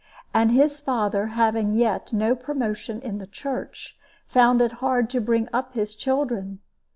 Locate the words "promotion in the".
2.35-3.27